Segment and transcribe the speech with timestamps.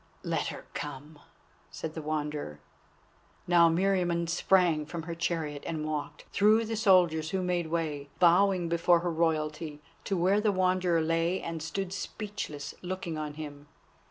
[0.23, 1.19] "Let her come,"
[1.69, 2.59] said the Wanderer.
[3.45, 8.67] Now Meriamun sprang from her chariot and walked, through the soldiers who made way, bowing
[8.67, 13.67] before her royalty, to where the Wanderer lay, and stood speechless looking on him.